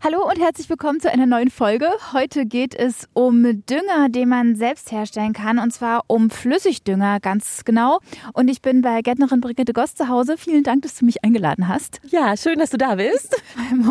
Hallo 0.00 0.24
und 0.24 0.38
herzlich 0.38 0.70
willkommen 0.70 1.00
zu 1.00 1.10
einer 1.10 1.26
neuen 1.26 1.50
Folge. 1.50 1.88
Heute 2.12 2.46
geht 2.46 2.72
es 2.72 3.08
um 3.14 3.42
Dünger, 3.66 4.08
den 4.08 4.28
man 4.28 4.54
selbst 4.54 4.92
herstellen 4.92 5.32
kann, 5.32 5.58
und 5.58 5.72
zwar 5.72 6.04
um 6.06 6.30
Flüssigdünger, 6.30 7.18
ganz 7.18 7.64
genau. 7.64 7.98
Und 8.32 8.46
ich 8.46 8.62
bin 8.62 8.80
bei 8.80 9.02
Gärtnerin 9.02 9.40
Brigitte 9.40 9.72
Goss 9.72 9.96
zu 9.96 10.06
Hause. 10.06 10.36
Vielen 10.38 10.62
Dank, 10.62 10.82
dass 10.82 10.94
du 10.94 11.04
mich 11.04 11.24
eingeladen 11.24 11.66
hast. 11.66 12.00
Ja, 12.10 12.36
schön, 12.36 12.60
dass 12.60 12.70
du 12.70 12.76
da 12.76 12.94
bist. 12.94 13.42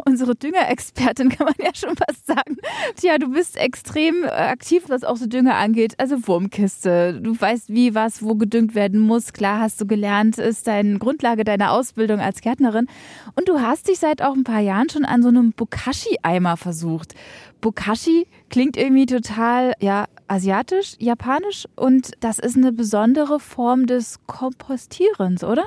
Unsere 0.05 0.33
Düngerexpertin 0.35 1.27
kann 1.37 1.45
man 1.45 1.55
ja 1.59 1.75
schon 1.75 1.97
fast 1.97 2.25
sagen. 2.25 2.55
Tja, 2.95 3.17
du 3.17 3.31
bist 3.31 3.57
extrem 3.57 4.23
aktiv, 4.23 4.85
was 4.87 5.03
auch 5.03 5.17
so 5.17 5.27
Dünger 5.27 5.55
angeht. 5.55 5.95
Also 5.97 6.25
Wurmkiste. 6.25 7.19
Du 7.21 7.39
weißt, 7.39 7.67
wie 7.67 7.95
was 7.95 8.23
wo 8.23 8.35
gedüngt 8.35 8.75
werden 8.75 9.01
muss. 9.01 9.33
Klar 9.33 9.59
hast 9.59 9.81
du 9.81 9.85
gelernt, 9.85 10.37
ist 10.37 10.67
deine 10.67 10.99
Grundlage 10.99 11.43
deiner 11.43 11.73
Ausbildung 11.73 12.21
als 12.21 12.39
Gärtnerin. 12.39 12.87
Und 13.35 13.49
du 13.49 13.59
hast 13.59 13.89
dich 13.89 13.99
seit 13.99 14.21
auch 14.21 14.33
ein 14.33 14.45
paar 14.45 14.61
Jahren 14.61 14.89
schon 14.89 15.03
an 15.03 15.21
so 15.21 15.27
einem 15.27 15.51
Bokashi 15.51 15.96
Bokashi-Eimer 15.97 16.57
versucht. 16.57 17.13
Bokashi 17.61 18.27
klingt 18.49 18.77
irgendwie 18.77 19.05
total, 19.05 19.73
ja, 19.79 20.05
asiatisch, 20.27 20.95
japanisch 20.99 21.67
und 21.75 22.11
das 22.19 22.39
ist 22.39 22.57
eine 22.57 22.71
besondere 22.71 23.39
Form 23.39 23.87
des 23.87 24.19
Kompostierens, 24.27 25.43
oder? 25.43 25.63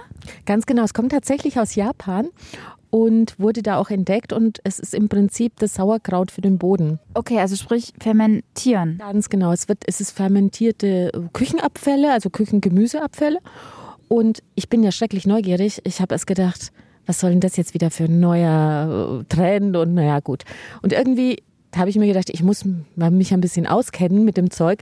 Ganz 0.47 0.67
genau, 0.67 0.85
es 0.85 0.95
kommt 0.95 1.13
tatsächlich 1.13 1.59
aus 1.59 1.75
Japan 1.75 2.29
und 2.91 3.39
wurde 3.39 3.63
da 3.63 3.79
auch 3.79 3.91
entdeckt 3.91 4.33
und 4.33 4.59
es 4.65 4.79
ist 4.79 4.95
im 4.95 5.09
Prinzip 5.09 5.55
das 5.59 5.75
Sauerkraut 5.75 6.31
für 6.31 6.43
den 6.43 6.59
Boden. 6.59 7.01
Okay, 7.15 7.39
also 7.39 7.57
sprich 7.57 7.93
fermentieren. 8.01 8.99
Ganz 8.99 9.29
genau, 9.29 9.53
es 9.53 9.69
wird 9.69 9.83
es 9.87 10.01
ist 10.01 10.13
fermentierte 10.13 11.11
Küchenabfälle, 11.33 12.13
also 12.13 12.31
Küchengemüseabfälle 12.31 13.39
und 14.09 14.43
ich 14.55 14.69
bin 14.69 14.83
ja 14.83 14.93
schrecklich 14.93 15.27
neugierig. 15.27 15.81
Ich 15.85 16.01
habe 16.01 16.15
erst 16.15 16.27
gedacht, 16.27 16.73
was 17.07 17.21
soll 17.21 17.31
denn 17.31 17.41
das 17.41 17.57
jetzt 17.57 17.75
wieder 17.75 17.91
für 17.91 18.05
ein 18.05 18.21
neuer 18.21 19.21
äh, 19.21 19.25
Trend 19.35 19.77
und 19.77 19.95
naja 19.95 20.21
gut. 20.21 20.45
Und 20.83 20.93
irgendwie 20.93 21.43
habe 21.77 21.91
ich 21.91 21.97
mir 21.97 22.07
gedacht, 22.07 22.31
ich 22.31 22.43
muss 22.43 22.65
mich 22.97 23.33
ein 23.33 23.41
bisschen 23.41 23.67
auskennen 23.67 24.25
mit 24.25 24.37
dem 24.37 24.51
Zeug. 24.51 24.81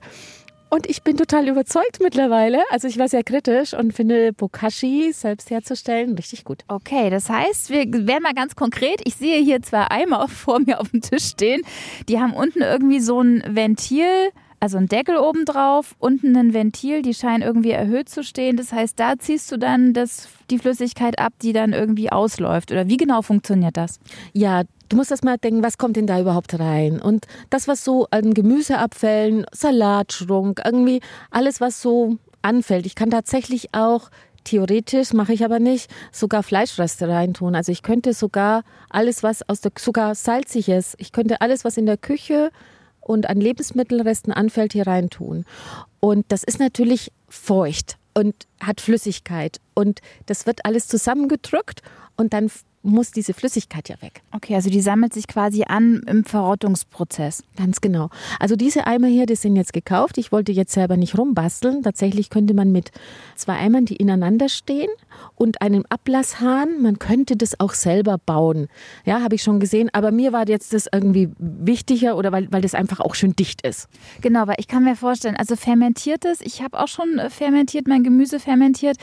Und 0.70 0.88
ich 0.88 1.02
bin 1.02 1.16
total 1.16 1.48
überzeugt 1.48 1.98
mittlerweile. 2.02 2.62
Also 2.70 2.88
ich 2.88 2.98
war 2.98 3.08
sehr 3.08 3.24
kritisch 3.24 3.72
und 3.72 3.92
finde 3.92 4.34
Bokashi 4.34 5.12
selbst 5.14 5.50
herzustellen 5.50 6.14
richtig 6.14 6.44
gut. 6.44 6.62
Okay, 6.68 7.08
das 7.08 7.30
heißt, 7.30 7.70
wir 7.70 7.86
werden 8.06 8.22
mal 8.22 8.34
ganz 8.34 8.54
konkret. 8.54 9.00
Ich 9.04 9.16
sehe 9.16 9.42
hier 9.42 9.62
zwei 9.62 9.90
Eimer 9.90 10.28
vor 10.28 10.60
mir 10.60 10.80
auf 10.80 10.90
dem 10.90 11.00
Tisch 11.00 11.24
stehen. 11.24 11.62
Die 12.08 12.18
haben 12.18 12.34
unten 12.34 12.60
irgendwie 12.60 13.00
so 13.00 13.20
ein 13.20 13.42
Ventil 13.48 14.30
also 14.60 14.78
ein 14.78 14.86
Deckel 14.86 15.16
oben 15.16 15.44
drauf, 15.44 15.94
unten 15.98 16.36
ein 16.36 16.52
Ventil, 16.52 17.02
die 17.02 17.14
scheinen 17.14 17.42
irgendwie 17.42 17.70
erhöht 17.70 18.08
zu 18.08 18.24
stehen. 18.24 18.56
Das 18.56 18.72
heißt, 18.72 18.98
da 18.98 19.18
ziehst 19.18 19.50
du 19.52 19.56
dann 19.56 19.92
das, 19.92 20.28
die 20.50 20.58
Flüssigkeit 20.58 21.18
ab, 21.18 21.32
die 21.42 21.52
dann 21.52 21.72
irgendwie 21.72 22.10
ausläuft. 22.10 22.72
Oder 22.72 22.88
wie 22.88 22.96
genau 22.96 23.22
funktioniert 23.22 23.76
das? 23.76 24.00
Ja, 24.32 24.62
du 24.88 24.96
musst 24.96 25.10
erst 25.10 25.24
mal 25.24 25.38
denken, 25.38 25.62
was 25.62 25.78
kommt 25.78 25.96
denn 25.96 26.06
da 26.06 26.20
überhaupt 26.20 26.58
rein? 26.58 27.00
Und 27.00 27.26
das, 27.50 27.68
was 27.68 27.84
so 27.84 28.08
an 28.10 28.34
Gemüseabfällen, 28.34 29.46
Salatschrunk, 29.52 30.62
irgendwie 30.64 31.00
alles, 31.30 31.60
was 31.60 31.80
so 31.80 32.16
anfällt. 32.42 32.86
Ich 32.86 32.94
kann 32.94 33.10
tatsächlich 33.10 33.74
auch 33.74 34.10
theoretisch, 34.44 35.12
mache 35.12 35.32
ich 35.34 35.44
aber 35.44 35.58
nicht, 35.58 35.90
sogar 36.10 36.42
Fleischreste 36.42 37.08
reintun. 37.08 37.54
Also 37.54 37.70
ich 37.70 37.82
könnte 37.82 38.14
sogar 38.14 38.62
alles, 38.88 39.22
was 39.22 39.48
aus 39.48 39.60
der, 39.60 39.72
sogar 39.78 40.14
salziges, 40.14 40.94
ich 40.98 41.12
könnte 41.12 41.40
alles, 41.40 41.64
was 41.64 41.76
in 41.76 41.86
der 41.86 41.98
Küche 41.98 42.50
und 43.08 43.28
an 43.28 43.40
Lebensmittelresten 43.40 44.32
anfällt, 44.32 44.74
hier 44.74 44.86
reintun. 44.86 45.44
Und 45.98 46.26
das 46.28 46.44
ist 46.44 46.60
natürlich 46.60 47.10
feucht 47.28 47.96
und 48.14 48.34
hat 48.60 48.80
Flüssigkeit. 48.80 49.60
Und 49.74 50.00
das 50.26 50.46
wird 50.46 50.64
alles 50.64 50.88
zusammengedrückt 50.88 51.82
und 52.16 52.32
dann 52.32 52.50
muss 52.88 53.10
diese 53.10 53.34
Flüssigkeit 53.34 53.88
ja 53.88 54.00
weg. 54.02 54.22
Okay, 54.32 54.54
also 54.54 54.70
die 54.70 54.80
sammelt 54.80 55.14
sich 55.14 55.26
quasi 55.26 55.64
an 55.64 56.02
im 56.06 56.24
Verrottungsprozess. 56.24 57.42
Ganz 57.56 57.80
genau. 57.80 58.10
Also 58.40 58.56
diese 58.56 58.86
Eimer 58.86 59.08
hier, 59.08 59.26
die 59.26 59.36
sind 59.36 59.56
jetzt 59.56 59.72
gekauft. 59.72 60.18
Ich 60.18 60.32
wollte 60.32 60.52
jetzt 60.52 60.72
selber 60.72 60.96
nicht 60.96 61.16
rumbasteln. 61.16 61.82
Tatsächlich 61.82 62.30
könnte 62.30 62.54
man 62.54 62.72
mit 62.72 62.90
zwei 63.36 63.54
Eimern, 63.54 63.84
die 63.84 63.96
ineinander 63.96 64.48
stehen 64.48 64.90
und 65.34 65.62
einem 65.62 65.84
Ablasshahn, 65.88 66.82
man 66.82 66.98
könnte 66.98 67.36
das 67.36 67.58
auch 67.60 67.74
selber 67.74 68.18
bauen. 68.18 68.68
Ja, 69.04 69.20
habe 69.20 69.34
ich 69.34 69.42
schon 69.42 69.60
gesehen. 69.60 69.90
Aber 69.92 70.10
mir 70.10 70.32
war 70.32 70.48
jetzt 70.48 70.72
das 70.72 70.88
irgendwie 70.92 71.30
wichtiger 71.38 72.16
oder 72.16 72.32
weil, 72.32 72.50
weil 72.50 72.62
das 72.62 72.74
einfach 72.74 73.00
auch 73.00 73.14
schön 73.14 73.34
dicht 73.34 73.66
ist. 73.66 73.88
Genau, 74.20 74.46
weil 74.46 74.56
ich 74.58 74.68
kann 74.68 74.84
mir 74.84 74.96
vorstellen, 74.96 75.36
also 75.36 75.56
fermentiertes, 75.56 76.40
ich 76.40 76.62
habe 76.62 76.78
auch 76.78 76.88
schon 76.88 77.20
fermentiert, 77.28 77.86
mein 77.86 78.02
Gemüse 78.02 78.40
fermentiert, 78.40 78.96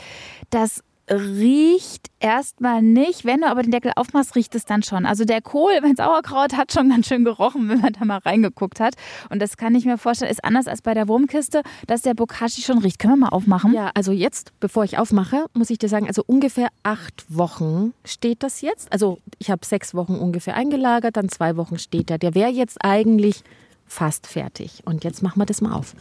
das 0.50 0.82
riecht 1.10 2.10
erstmal 2.18 2.82
nicht. 2.82 3.24
Wenn 3.24 3.40
du 3.40 3.46
aber 3.46 3.62
den 3.62 3.70
Deckel 3.70 3.92
aufmachst, 3.94 4.34
riecht 4.34 4.54
es 4.54 4.64
dann 4.64 4.82
schon. 4.82 5.06
Also 5.06 5.24
der 5.24 5.40
Kohl, 5.40 5.72
mein 5.82 5.96
Sauerkraut 5.96 6.56
hat 6.56 6.72
schon 6.72 6.88
ganz 6.88 7.06
schön 7.06 7.24
gerochen, 7.24 7.68
wenn 7.68 7.80
man 7.80 7.92
da 7.92 8.04
mal 8.04 8.18
reingeguckt 8.18 8.80
hat. 8.80 8.94
Und 9.30 9.40
das 9.40 9.56
kann 9.56 9.74
ich 9.74 9.84
mir 9.84 9.98
vorstellen, 9.98 10.30
ist 10.30 10.44
anders 10.44 10.66
als 10.66 10.82
bei 10.82 10.94
der 10.94 11.08
Wurmkiste, 11.08 11.62
dass 11.86 12.02
der 12.02 12.14
Bokashi 12.14 12.62
schon 12.62 12.78
riecht. 12.78 12.98
Können 12.98 13.14
wir 13.14 13.26
mal 13.26 13.28
aufmachen? 13.28 13.72
Ja, 13.72 13.90
also 13.94 14.12
jetzt, 14.12 14.52
bevor 14.60 14.84
ich 14.84 14.98
aufmache, 14.98 15.46
muss 15.54 15.70
ich 15.70 15.78
dir 15.78 15.88
sagen, 15.88 16.06
also 16.06 16.22
ungefähr 16.26 16.68
acht 16.82 17.24
Wochen 17.28 17.92
steht 18.04 18.42
das 18.42 18.60
jetzt. 18.60 18.92
Also 18.92 19.18
ich 19.38 19.50
habe 19.50 19.64
sechs 19.64 19.94
Wochen 19.94 20.16
ungefähr 20.16 20.54
eingelagert, 20.54 21.16
dann 21.16 21.28
zwei 21.28 21.56
Wochen 21.56 21.78
steht 21.78 22.10
er. 22.10 22.18
Der 22.18 22.34
wäre 22.34 22.50
jetzt 22.50 22.84
eigentlich 22.84 23.42
fast 23.86 24.26
fertig. 24.26 24.82
Und 24.84 25.04
jetzt 25.04 25.22
machen 25.22 25.40
wir 25.40 25.46
das 25.46 25.60
mal 25.60 25.72
auf. 25.72 25.94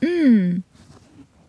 Mm. 0.00 0.62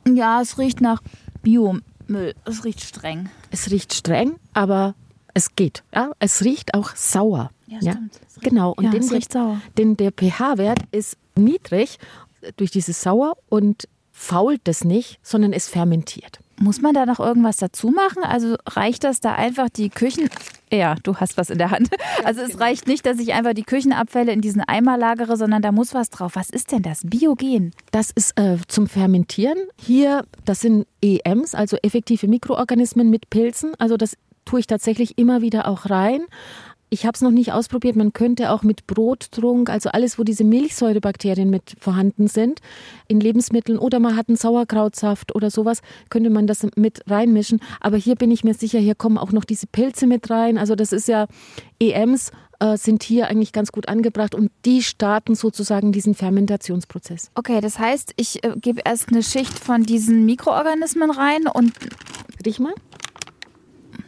Ja, 0.08 0.42
es 0.42 0.58
riecht 0.58 0.82
nach 0.82 1.02
Biomüll. 1.50 2.36
Es 2.46 2.64
riecht 2.64 2.82
streng. 2.82 3.30
Es 3.50 3.72
riecht 3.72 3.94
streng, 3.94 4.36
aber 4.54 4.94
es 5.34 5.56
geht. 5.56 5.84
Ja? 5.94 6.12
Es 6.20 6.44
riecht 6.44 6.76
auch 6.76 6.96
sauer. 6.96 7.50
Ja, 7.66 7.78
stimmt. 7.78 8.14
Ja? 8.14 8.42
Genau. 8.42 8.74
Und 8.74 8.86
ja, 8.86 8.92
den, 8.92 9.02
es 9.02 9.12
riecht 9.12 9.34
sauer. 9.34 9.60
Denn 9.78 9.98
der 9.98 10.12
pH-Wert 10.12 10.80
ist 10.92 11.18
niedrig 11.36 11.98
durch 12.58 12.70
dieses 12.70 13.02
Sauer 13.02 13.36
und 13.50 13.88
fault 14.12 14.68
es 14.68 14.84
nicht, 14.84 15.20
sondern 15.24 15.54
es 15.54 15.68
fermentiert. 15.68 16.40
Muss 16.58 16.82
man 16.82 16.94
da 16.94 17.06
noch 17.06 17.20
irgendwas 17.20 17.58
dazu 17.58 17.90
machen? 17.90 18.24
Also 18.24 18.58
reicht 18.68 19.04
das 19.04 19.22
da 19.22 19.34
einfach 19.34 19.70
die 19.70 19.90
Küchen... 19.90 20.30
Ja, 20.72 20.96
du 21.02 21.16
hast 21.16 21.38
was 21.38 21.50
in 21.50 21.58
der 21.58 21.72
Hand. 21.72 21.90
Also 22.26 22.42
es 22.42 22.60
reicht 22.60 22.88
nicht, 22.88 23.06
dass 23.06 23.18
ich 23.18 23.34
einfach 23.34 23.54
die 23.54 23.64
Küchenabfälle 23.64 24.32
in 24.34 24.42
diesen 24.42 24.62
Eimer 24.62 24.98
lagere, 24.98 25.38
sondern 25.38 25.62
da 25.62 25.72
muss 25.72 25.94
was 25.94 26.10
drauf. 26.10 26.34
Was 26.36 26.50
ist 26.50 26.72
denn 26.72 26.82
das? 26.82 27.02
Biogen? 27.04 27.72
Das 27.92 28.12
ist 28.12 28.38
äh, 28.38 28.58
zum 28.68 28.88
Fermentieren. 28.88 29.58
Hier, 29.80 30.26
das 30.44 30.60
sind 30.60 30.86
EMs, 31.02 31.56
also 31.56 31.78
effektive 31.82 32.28
Mikroorganismen 32.28 33.10
mit 33.10 33.30
Pilzen. 33.30 33.74
Also 33.80 33.96
das 33.96 34.18
tue 34.44 34.60
ich 34.60 34.68
tatsächlich 34.68 35.18
immer 35.18 35.42
wieder 35.42 35.68
auch 35.68 35.90
rein. 35.90 36.22
Ich 36.90 37.06
habe 37.06 37.16
es 37.16 37.22
noch 37.22 37.32
nicht 37.32 37.54
ausprobiert. 37.54 37.96
Man 37.96 38.14
könnte 38.14 38.52
auch 38.52 38.64
mit 38.64 38.88
Brottrunk, 38.88 39.70
also 39.70 39.90
alles, 39.90 40.18
wo 40.18 40.24
diese 40.24 40.44
Milchsäurebakterien 40.44 41.50
mit 41.50 41.76
vorhanden 41.80 42.28
sind, 42.28 42.62
in 43.08 43.20
Lebensmitteln 43.20 43.78
oder 43.78 44.00
man 44.00 44.16
hat 44.16 44.28
einen 44.28 44.38
Sauerkrautsaft 44.38 45.36
oder 45.36 45.52
sowas, 45.52 45.82
könnte 46.10 46.30
man 46.30 46.48
das 46.48 46.66
mit 46.76 47.02
reinmischen. 47.08 47.62
Aber 47.80 47.98
hier 47.98 48.16
bin 48.16 48.32
ich 48.32 48.44
mir 48.44 48.54
sicher, 48.54 48.80
hier 48.80 48.96
kommen 48.96 49.18
auch 49.18 49.32
noch 49.32 49.46
diese 49.46 49.68
Pilze 49.68 50.08
mit 50.08 50.30
rein. 50.30 50.58
Also 50.58 50.76
das 50.76 50.92
ist 50.92 51.08
ja 51.08 51.28
EMs 51.80 52.32
äh, 52.60 52.78
sind 52.78 53.04
hier 53.04 53.28
eigentlich 53.28 53.54
ganz 53.54 53.72
gut 53.72 53.88
angebracht 53.88 54.36
und 54.36 54.52
die 54.66 54.84
starten 54.84 55.36
sozusagen 55.36 55.92
diesen 55.92 56.14
Fermentationsprozess. 56.16 57.32
Okay, 57.36 57.62
das 57.62 57.80
heißt, 57.80 58.14
ich 58.18 58.44
äh, 58.44 58.54
gebe 58.58 58.82
erst 58.84 59.10
eine 59.10 59.24
Schicht 59.24 59.58
von 59.58 59.84
diesen 59.84 60.26
Mikroorganismen 60.26 61.12
rein 61.12 61.48
und 61.48 61.74
riech 62.46 62.60
mal. 62.60 62.74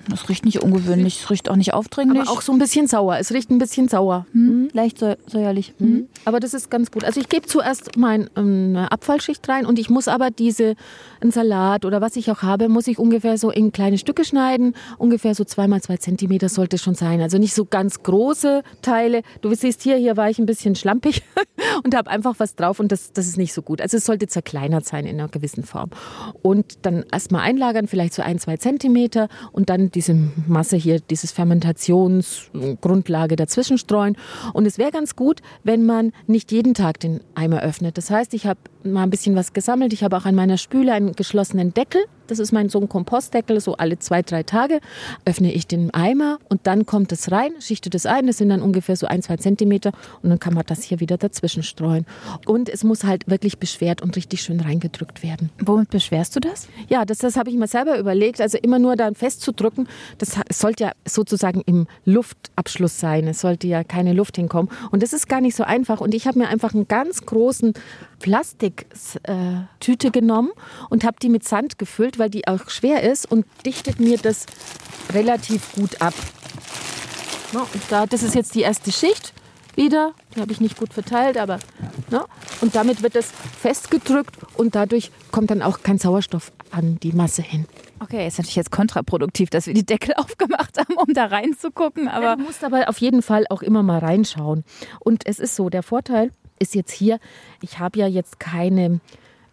Das 0.09 0.29
riecht 0.29 0.45
nicht 0.45 0.61
ungewöhnlich, 0.61 1.21
es 1.23 1.29
riecht 1.29 1.49
auch 1.49 1.55
nicht 1.55 1.73
aufdringlich. 1.73 2.21
Aber 2.21 2.31
auch 2.31 2.41
so 2.41 2.51
ein 2.51 2.59
bisschen 2.59 2.87
sauer. 2.87 3.17
Es 3.19 3.31
riecht 3.31 3.49
ein 3.49 3.57
bisschen 3.57 3.87
sauer. 3.87 4.25
Hm? 4.33 4.41
Mhm. 4.41 4.69
Leicht 4.73 4.99
säuerlich. 4.99 5.73
Mhm. 5.79 6.07
Aber 6.25 6.39
das 6.39 6.53
ist 6.53 6.69
ganz 6.69 6.91
gut. 6.91 7.03
Also 7.03 7.19
ich 7.19 7.29
gebe 7.29 7.47
zuerst 7.47 7.97
meine 7.97 8.29
ähm, 8.35 8.75
Abfallschicht 8.75 9.47
rein 9.49 9.65
und 9.65 9.79
ich 9.79 9.89
muss 9.89 10.07
aber 10.07 10.31
diese, 10.31 10.75
einen 11.21 11.31
Salat 11.31 11.85
oder 11.85 12.01
was 12.01 12.15
ich 12.15 12.29
auch 12.31 12.41
habe, 12.41 12.69
muss 12.69 12.87
ich 12.87 12.99
ungefähr 12.99 13.37
so 13.37 13.51
in 13.51 13.71
kleine 13.71 13.97
Stücke 13.97 14.25
schneiden. 14.25 14.75
Ungefähr 14.97 15.35
so 15.35 15.43
zwei 15.43 15.67
mal 15.67 15.81
zwei 15.81 15.97
Zentimeter 15.97 16.49
sollte 16.49 16.75
es 16.75 16.81
schon 16.81 16.95
sein. 16.95 17.21
Also 17.21 17.37
nicht 17.37 17.53
so 17.53 17.65
ganz 17.65 18.03
große 18.03 18.63
Teile. 18.81 19.21
Du 19.41 19.53
siehst 19.53 19.81
hier, 19.81 19.97
hier 19.97 20.17
war 20.17 20.29
ich 20.29 20.39
ein 20.39 20.45
bisschen 20.45 20.75
schlampig 20.75 21.21
und 21.83 21.95
habe 21.95 22.09
einfach 22.09 22.35
was 22.37 22.55
drauf 22.55 22.79
und 22.79 22.91
das, 22.91 23.13
das 23.13 23.27
ist 23.27 23.37
nicht 23.37 23.53
so 23.53 23.61
gut. 23.61 23.81
Also 23.81 23.97
es 23.97 24.05
sollte 24.05 24.27
zerkleinert 24.27 24.85
sein 24.85 25.05
in 25.05 25.19
einer 25.19 25.29
gewissen 25.29 25.63
Form. 25.63 25.89
Und 26.41 26.79
dann 26.85 27.05
erstmal 27.11 27.41
einlagern, 27.41 27.87
vielleicht 27.87 28.13
so 28.13 28.21
ein, 28.21 28.39
zwei 28.39 28.57
Zentimeter 28.57 29.29
und 29.51 29.69
dann 29.69 29.90
diese 29.93 30.15
Masse 30.47 30.77
hier, 30.77 30.99
dieses 30.99 31.31
Fermentationsgrundlage 31.31 33.35
dazwischen 33.35 33.77
streuen. 33.77 34.17
Und 34.53 34.65
es 34.65 34.77
wäre 34.77 34.91
ganz 34.91 35.15
gut, 35.15 35.41
wenn 35.63 35.85
man 35.85 36.13
nicht 36.27 36.51
jeden 36.51 36.73
Tag 36.73 36.99
den 36.99 37.21
Eimer 37.35 37.61
öffnet. 37.61 37.97
Das 37.97 38.09
heißt, 38.09 38.33
ich 38.33 38.45
habe 38.45 38.59
mal 38.83 39.03
ein 39.03 39.09
bisschen 39.09 39.35
was 39.35 39.53
gesammelt. 39.53 39.93
Ich 39.93 40.03
habe 40.03 40.17
auch 40.17 40.25
an 40.25 40.35
meiner 40.35 40.57
Spüle 40.57 40.93
einen 40.93 41.13
geschlossenen 41.13 41.73
Deckel. 41.73 42.01
Das 42.27 42.39
ist 42.39 42.53
mein 42.53 42.69
so 42.69 42.79
ein 42.79 42.87
Kompostdeckel, 42.87 43.59
so 43.59 43.75
alle 43.75 43.99
zwei, 43.99 44.21
drei 44.21 44.43
Tage 44.43 44.79
öffne 45.25 45.51
ich 45.51 45.67
den 45.67 45.93
Eimer 45.93 46.39
und 46.47 46.61
dann 46.63 46.85
kommt 46.85 47.11
es 47.11 47.29
rein, 47.29 47.51
schichte 47.59 47.89
das 47.89 48.05
ein. 48.05 48.25
Das 48.27 48.37
sind 48.37 48.47
dann 48.47 48.61
ungefähr 48.61 48.95
so 48.95 49.05
ein, 49.05 49.21
zwei 49.21 49.35
Zentimeter 49.35 49.91
und 50.21 50.29
dann 50.29 50.39
kann 50.39 50.53
man 50.53 50.63
das 50.65 50.81
hier 50.83 51.01
wieder 51.01 51.17
dazwischen 51.17 51.61
streuen. 51.61 52.05
Und 52.45 52.69
es 52.69 52.85
muss 52.85 53.03
halt 53.03 53.29
wirklich 53.29 53.57
beschwert 53.57 54.01
und 54.01 54.15
richtig 54.15 54.41
schön 54.43 54.61
reingedrückt 54.61 55.23
werden. 55.23 55.49
Womit 55.59 55.89
beschwerst 55.89 56.33
du 56.37 56.39
das? 56.39 56.69
Ja, 56.87 57.03
das, 57.03 57.17
das 57.17 57.35
habe 57.35 57.49
ich 57.49 57.57
mir 57.57 57.67
selber 57.67 57.99
überlegt. 57.99 58.39
Also 58.39 58.57
immer 58.57 58.79
nur 58.79 58.95
dann 58.95 59.15
festzudrücken, 59.15 59.89
das 60.17 60.39
sollte 60.53 60.85
ja 60.85 60.91
sozusagen 61.05 61.61
im 61.65 61.85
Luftabschluss 62.05 62.97
sein. 62.97 63.27
Es 63.27 63.41
sollte 63.41 63.67
ja 63.67 63.83
keine 63.83 64.13
Luft 64.13 64.37
hinkommen. 64.37 64.71
Und 64.91 65.03
das 65.03 65.11
ist 65.11 65.27
gar 65.27 65.41
nicht 65.41 65.57
so 65.57 65.63
einfach. 65.63 65.99
Und 65.99 66.13
ich 66.13 66.27
habe 66.27 66.39
mir 66.39 66.47
einfach 66.47 66.73
einen 66.73 66.87
ganz 66.87 67.25
großen 67.25 67.73
Plastiktüte 68.71 70.07
äh, 70.07 70.11
genommen 70.11 70.51
und 70.89 71.03
habe 71.03 71.17
die 71.21 71.29
mit 71.29 71.43
Sand 71.43 71.77
gefüllt, 71.77 72.19
weil 72.19 72.29
die 72.29 72.47
auch 72.47 72.69
schwer 72.69 73.03
ist 73.03 73.29
und 73.29 73.45
dichtet 73.65 73.99
mir 73.99 74.17
das 74.17 74.45
relativ 75.13 75.73
gut 75.73 76.01
ab. 76.01 76.13
No, 77.53 77.61
und 77.61 77.83
da, 77.89 78.05
das 78.05 78.23
ist 78.23 78.35
jetzt 78.35 78.55
die 78.55 78.61
erste 78.61 78.91
Schicht 78.91 79.33
wieder. 79.75 80.13
Die 80.35 80.41
habe 80.41 80.51
ich 80.51 80.61
nicht 80.61 80.77
gut 80.77 80.93
verteilt, 80.93 81.37
aber 81.37 81.59
no, 82.09 82.25
und 82.61 82.75
damit 82.75 83.03
wird 83.03 83.15
das 83.15 83.31
festgedrückt 83.59 84.35
und 84.57 84.75
dadurch 84.75 85.11
kommt 85.31 85.51
dann 85.51 85.61
auch 85.61 85.81
kein 85.81 85.97
Sauerstoff 85.97 86.51
an 86.71 86.97
die 87.01 87.11
Masse 87.11 87.41
hin. 87.41 87.65
Okay, 87.99 88.25
ist 88.25 88.39
natürlich 88.39 88.55
jetzt 88.55 88.71
kontraproduktiv, 88.71 89.49
dass 89.49 89.67
wir 89.67 89.73
die 89.73 89.85
Deckel 89.85 90.13
aufgemacht 90.17 90.77
haben, 90.77 90.95
um 90.95 91.13
da 91.13 91.25
reinzugucken. 91.25 92.07
Aber 92.07 92.23
ja, 92.23 92.35
du 92.35 92.43
musst 92.43 92.63
aber 92.63 92.89
auf 92.89 92.97
jeden 92.97 93.21
Fall 93.21 93.45
auch 93.49 93.61
immer 93.61 93.83
mal 93.83 93.99
reinschauen. 93.99 94.63
Und 94.99 95.27
es 95.27 95.39
ist 95.39 95.55
so, 95.55 95.69
der 95.69 95.83
Vorteil 95.83 96.31
ist 96.61 96.75
jetzt 96.75 96.91
hier, 96.91 97.19
ich 97.61 97.79
habe 97.79 97.99
ja 97.99 98.07
jetzt 98.07 98.39
keine 98.39 99.01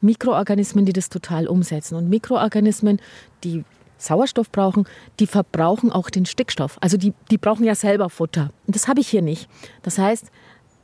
Mikroorganismen, 0.00 0.84
die 0.84 0.92
das 0.92 1.08
total 1.08 1.48
umsetzen. 1.48 1.96
Und 1.96 2.08
Mikroorganismen, 2.08 3.00
die 3.42 3.64
Sauerstoff 3.96 4.52
brauchen, 4.52 4.86
die 5.18 5.26
verbrauchen 5.26 5.90
auch 5.90 6.08
den 6.10 6.24
Stickstoff. 6.24 6.78
Also 6.80 6.96
die, 6.96 7.12
die 7.30 7.38
brauchen 7.38 7.64
ja 7.64 7.74
selber 7.74 8.10
Futter. 8.10 8.50
Und 8.66 8.76
das 8.76 8.86
habe 8.86 9.00
ich 9.00 9.08
hier 9.08 9.22
nicht. 9.22 9.48
Das 9.82 9.98
heißt, 9.98 10.30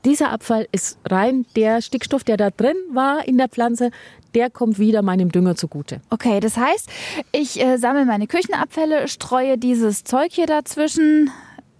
dieser 0.04 0.32
Abfall 0.32 0.68
ist 0.72 0.98
rein 1.06 1.46
der 1.56 1.80
Stickstoff, 1.80 2.24
der 2.24 2.36
da 2.36 2.50
drin 2.50 2.76
war 2.92 3.26
in 3.26 3.38
der 3.38 3.48
Pflanze, 3.48 3.90
der 4.34 4.50
kommt 4.50 4.78
wieder 4.78 5.00
meinem 5.00 5.30
Dünger 5.30 5.54
zugute. 5.54 6.00
Okay, 6.10 6.40
das 6.40 6.56
heißt, 6.56 6.90
ich 7.32 7.60
äh, 7.60 7.78
sammle 7.78 8.04
meine 8.04 8.26
Küchenabfälle, 8.26 9.08
streue 9.08 9.56
dieses 9.56 10.04
Zeug 10.04 10.32
hier 10.32 10.46
dazwischen, 10.46 11.30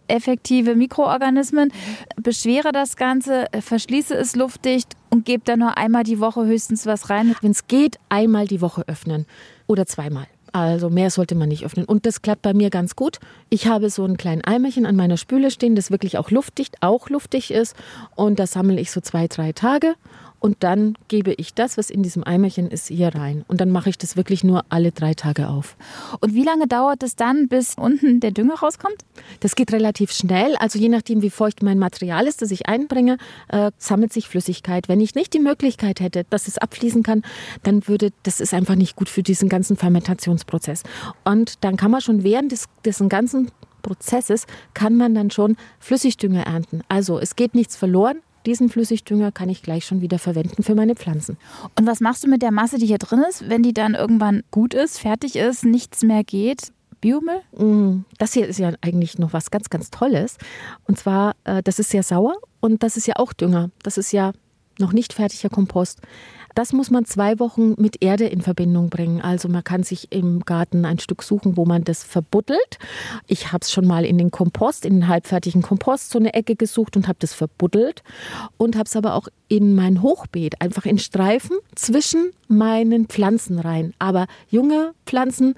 effektive 0.09 0.75
Mikroorganismen, 0.75 1.73
beschwere 2.17 2.73
das 2.73 2.97
Ganze, 2.97 3.47
verschließe 3.59 4.15
es 4.15 4.37
luftdicht 4.37 4.95
und 5.11 5.25
gebe 5.25 5.45
dann 5.45 5.61
nur 5.61 5.77
einmal 5.77 6.05
die 6.05 6.21
Woche 6.21 6.45
höchstens 6.45 6.87
was 6.87 7.11
rein. 7.11 7.35
Wenn 7.41 7.53
es 7.53 7.67
geht, 7.67 7.99
einmal 8.09 8.47
die 8.47 8.61
Woche 8.61 8.85
öffnen 8.87 9.27
oder 9.67 9.87
zweimal. 9.87 10.27
Also 10.53 10.89
mehr 10.89 11.11
sollte 11.11 11.35
man 11.35 11.49
nicht 11.49 11.65
öffnen. 11.65 11.85
Und 11.85 12.07
das 12.07 12.23
klappt 12.23 12.43
bei 12.43 12.55
mir 12.55 12.71
ganz 12.71 12.95
gut. 12.95 13.19
Ich 13.51 13.67
habe 13.67 13.91
so 13.91 14.05
ein 14.05 14.17
kleines 14.17 14.45
Eimerchen 14.45 14.87
an 14.87 14.95
meiner 14.95 15.17
Spüle 15.17 15.51
stehen, 15.51 15.75
das 15.75 15.91
wirklich 15.91 16.17
auch 16.17 16.31
luftdicht, 16.31 16.77
auch 16.81 17.11
luftdicht 17.11 17.51
ist. 17.51 17.75
Und 18.15 18.39
das 18.39 18.53
sammle 18.53 18.81
ich 18.81 18.93
so 18.93 19.01
zwei, 19.01 19.27
drei 19.27 19.51
Tage 19.51 19.97
und 20.45 20.63
dann 20.63 20.95
gebe 21.09 21.33
ich 21.33 21.55
das, 21.55 21.79
was 21.79 21.89
in 21.89 22.03
diesem 22.03 22.23
Eimerchen 22.23 22.69
ist, 22.69 22.89
hier 22.89 23.15
rein. 23.15 23.47
Und 23.49 23.63
dann 23.63 23.71
mache 23.71 23.89
ich 23.89 23.97
das 23.97 24.15
wirklich 24.15 24.45
nur 24.45 24.63
alle 24.69 24.93
drei 24.93 25.15
Tage 25.15 25.49
auf. 25.49 25.75
Und 26.21 26.35
wie 26.35 26.43
lange 26.43 26.67
dauert 26.67 27.03
es 27.03 27.17
dann, 27.17 27.49
bis 27.49 27.77
unten 27.79 28.21
der 28.21 28.31
Dünger 28.31 28.57
rauskommt? 28.57 29.07
Das 29.41 29.57
geht 29.57 29.73
relativ 29.73 30.13
schnell. 30.13 30.55
Also 30.57 30.79
je 30.79 30.91
nachdem, 30.91 31.23
wie 31.23 31.31
feucht 31.31 31.63
mein 31.63 31.79
Material 31.79 32.27
ist, 32.27 32.43
das 32.43 32.51
ich 32.51 32.69
einbringe, 32.69 33.17
äh, 33.49 33.71
sammelt 33.79 34.13
sich 34.13 34.29
Flüssigkeit. 34.29 34.87
Wenn 34.87 35.01
ich 35.01 35.15
nicht 35.15 35.33
die 35.33 35.39
Möglichkeit 35.39 36.01
hätte, 36.01 36.27
dass 36.29 36.47
es 36.47 36.59
abfließen 36.59 37.03
kann, 37.03 37.23
dann 37.63 37.89
würde, 37.89 38.11
das 38.23 38.41
ist 38.41 38.53
einfach 38.53 38.75
nicht 38.75 38.97
gut 38.97 39.09
für 39.09 39.23
diesen 39.23 39.49
ganzen 39.49 39.79
Fermentationsprozess. 39.79 40.83
Und 41.25 41.65
dann 41.65 41.79
kann 41.79 41.91
man 41.91 42.03
schon 42.03 42.23
während 42.23 42.53
des, 42.53 42.67
dessen 42.85 43.09
ganzen 43.09 43.51
Prozesses 43.81 44.45
kann 44.75 44.95
man 44.95 45.15
dann 45.15 45.31
schon 45.31 45.57
Flüssigdünger 45.79 46.43
ernten. 46.43 46.83
Also 46.89 47.19
es 47.19 47.35
geht 47.35 47.55
nichts 47.55 47.77
verloren, 47.77 48.21
diesen 48.47 48.69
Flüssigdünger 48.69 49.33
kann 49.33 49.49
ich 49.49 49.63
gleich 49.63 49.85
schon 49.85 50.01
wieder 50.01 50.19
verwenden 50.19 50.63
für 50.63 50.75
meine 50.75 50.95
Pflanzen. 50.95 51.39
Und 51.79 51.87
was 51.87 52.01
machst 52.01 52.25
du 52.25 52.29
mit 52.29 52.43
der 52.43 52.51
Masse, 52.51 52.79
die 52.79 52.87
hier 52.87 52.99
drin 52.99 53.25
ist, 53.29 53.49
wenn 53.49 53.63
die 53.63 53.75
dann 53.75 53.95
irgendwann 53.95 54.43
gut 54.51 54.75
ist, 54.75 54.99
fertig 54.99 55.37
ist, 55.37 55.65
nichts 55.65 56.03
mehr 56.03 56.25
geht? 56.25 56.73
Biomüll? 57.01 57.43
Mm, 57.57 58.05
das 58.19 58.33
hier 58.33 58.49
ist 58.49 58.59
ja 58.59 58.73
eigentlich 58.81 59.19
noch 59.19 59.33
was 59.33 59.51
ganz, 59.51 59.69
ganz 59.69 59.91
Tolles. 59.91 60.39
Und 60.87 60.99
zwar, 60.99 61.37
äh, 61.45 61.63
das 61.63 61.79
ist 61.79 61.91
sehr 61.91 62.03
sauer 62.03 62.37
und 62.61 62.83
das 62.83 62.97
ist 62.97 63.07
ja 63.07 63.17
auch 63.17 63.33
Dünger. 63.33 63.71
Das 63.83 63.99
ist 63.99 64.13
ja 64.13 64.33
noch 64.79 64.93
nicht 64.93 65.13
fertiger 65.13 65.51
Kompost. 65.51 66.01
Das 66.55 66.73
muss 66.73 66.91
man 66.91 67.05
zwei 67.05 67.39
Wochen 67.39 67.75
mit 67.79 68.03
Erde 68.03 68.27
in 68.27 68.41
Verbindung 68.41 68.89
bringen. 68.89 69.21
Also 69.21 69.49
man 69.49 69.65
kann 69.65 69.83
sich 69.83 70.13
im 70.13 70.41
Garten 70.45 70.85
ein 70.85 70.99
Stück 70.99 71.23
suchen, 71.23 71.57
wo 71.57 71.65
man 71.65 71.85
das 71.85 72.05
verbuddelt. 72.05 72.79
Ich 73.27 73.53
habe 73.53 73.63
es 73.63 73.73
schon 73.73 73.87
mal 73.87 74.05
in 74.05 74.19
den 74.19 74.31
Kompost, 74.31 74.85
in 74.85 74.95
den 74.95 75.09
halbfertigen 75.09 75.63
Kompost 75.63 76.11
so 76.11 76.19
eine 76.19 76.35
Ecke 76.35 76.57
gesucht 76.57 76.97
und 76.97 77.09
habe 77.09 77.19
das 77.21 77.35
verbuddelt 77.35 78.03
und 78.57 78.77
habe 78.77 78.87
es 78.87 78.97
aber 78.97 79.15
auch 79.15 79.29
in 79.49 79.75
mein 79.75 80.01
Hochbeet, 80.03 80.61
einfach 80.61 80.87
in 80.87 80.99
Streifen 80.99 81.57
zwischen 81.75 82.31
meinen 82.49 83.07
Pflanzen 83.07 83.59
rein. 83.59 83.93
Aber 83.99 84.27
junge 84.49 84.93
Pflanzen 85.07 85.55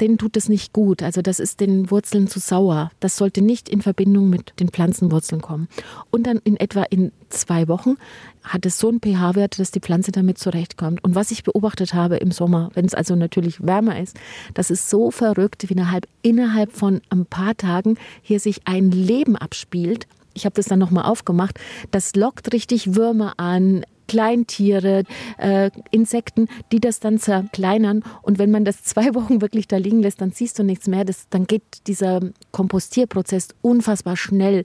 denen 0.00 0.18
tut 0.18 0.36
es 0.36 0.48
nicht 0.48 0.72
gut. 0.72 1.02
Also 1.02 1.22
das 1.22 1.40
ist 1.40 1.60
den 1.60 1.90
Wurzeln 1.90 2.26
zu 2.26 2.38
sauer. 2.38 2.90
Das 3.00 3.16
sollte 3.16 3.42
nicht 3.42 3.68
in 3.68 3.82
Verbindung 3.82 4.30
mit 4.30 4.58
den 4.60 4.68
Pflanzenwurzeln 4.68 5.40
kommen. 5.40 5.68
Und 6.10 6.26
dann 6.26 6.38
in 6.38 6.56
etwa 6.56 6.82
in 6.84 7.12
zwei 7.28 7.68
Wochen 7.68 7.96
hat 8.42 8.64
es 8.66 8.78
so 8.78 8.88
einen 8.88 9.00
pH-Wert, 9.00 9.58
dass 9.58 9.70
die 9.70 9.80
Pflanze 9.80 10.12
damit 10.12 10.38
zurechtkommt. 10.40 11.02
Und 11.04 11.14
was 11.14 11.30
ich 11.30 11.44
beobachtet 11.44 11.94
habe 11.94 12.16
im 12.16 12.32
Sommer, 12.32 12.70
wenn 12.74 12.84
es 12.84 12.94
also 12.94 13.14
natürlich 13.14 13.64
wärmer 13.64 14.00
ist, 14.00 14.18
das 14.54 14.70
ist 14.70 14.90
so 14.90 15.10
verrückt, 15.10 15.68
wie 15.68 15.74
innerhalb, 15.74 16.06
innerhalb 16.22 16.72
von 16.72 17.00
ein 17.10 17.26
paar 17.26 17.56
Tagen 17.56 17.96
hier 18.22 18.40
sich 18.40 18.62
ein 18.66 18.90
Leben 18.90 19.36
abspielt. 19.36 20.06
Ich 20.34 20.44
habe 20.44 20.54
das 20.54 20.66
dann 20.66 20.78
nochmal 20.78 21.04
aufgemacht. 21.04 21.58
Das 21.90 22.14
lockt 22.14 22.52
richtig 22.52 22.94
Würmer 22.94 23.34
an, 23.38 23.84
Kleintiere, 24.10 25.04
äh, 25.38 25.70
Insekten, 25.92 26.48
die 26.72 26.80
das 26.80 26.98
dann 26.98 27.18
zerkleinern. 27.18 28.02
Und 28.22 28.40
wenn 28.40 28.50
man 28.50 28.64
das 28.64 28.82
zwei 28.82 29.14
Wochen 29.14 29.40
wirklich 29.40 29.68
da 29.68 29.76
liegen 29.76 30.02
lässt, 30.02 30.20
dann 30.20 30.32
siehst 30.32 30.58
du 30.58 30.64
nichts 30.64 30.88
mehr. 30.88 31.04
Das, 31.04 31.28
dann 31.30 31.46
geht 31.46 31.62
dieser 31.86 32.20
Kompostierprozess 32.50 33.50
unfassbar 33.62 34.16
schnell. 34.16 34.64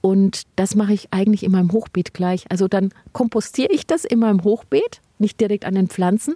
Und 0.00 0.42
das 0.54 0.76
mache 0.76 0.92
ich 0.92 1.08
eigentlich 1.10 1.42
in 1.42 1.50
meinem 1.50 1.72
Hochbeet 1.72 2.14
gleich. 2.14 2.44
Also 2.50 2.68
dann 2.68 2.90
kompostiere 3.12 3.72
ich 3.72 3.84
das 3.84 4.04
in 4.04 4.20
meinem 4.20 4.44
Hochbeet, 4.44 5.00
nicht 5.24 5.40
direkt 5.40 5.64
an 5.64 5.74
den 5.74 5.88
Pflanzen 5.88 6.34